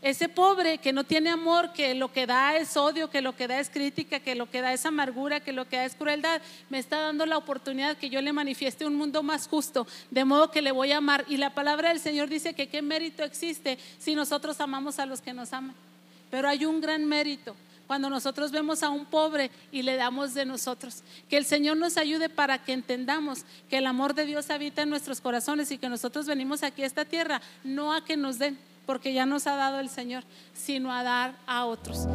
[0.01, 3.49] Ese pobre que no tiene amor, que lo que da es odio, que lo que
[3.49, 6.41] da es crítica, que lo que da es amargura, que lo que da es crueldad,
[6.71, 10.53] me está dando la oportunidad que yo le manifieste un mundo más justo, de modo
[10.53, 11.25] que le voy a amar.
[11.29, 15.21] Y la palabra del Señor dice que qué mérito existe si nosotros amamos a los
[15.21, 15.75] que nos aman.
[16.31, 17.57] Pero hay un gran mérito
[17.89, 21.03] cuando nosotros vemos a un pobre y le damos de nosotros.
[21.29, 24.91] Que el Señor nos ayude para que entendamos que el amor de Dios habita en
[24.91, 28.59] nuestros corazones y que nosotros venimos aquí a esta tierra no a que nos den,
[28.89, 30.25] porque ya nos ha dado el Señor,
[30.55, 32.09] sino a dar a otros.